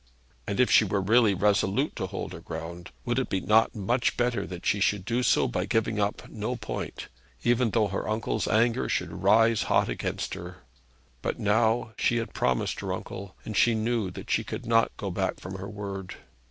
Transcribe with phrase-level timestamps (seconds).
[0.47, 4.17] And if she were really resolute to hold her ground, would it not be much
[4.17, 7.07] better that she should do so by giving up no point,
[7.43, 10.63] even though her uncle's anger should rise hot against her?
[11.21, 15.11] But now she had promised her uncle, and she knew that she could not go
[15.11, 16.15] back from her word.